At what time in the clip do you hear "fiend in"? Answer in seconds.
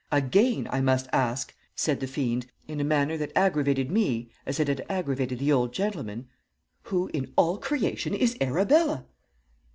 2.07-2.79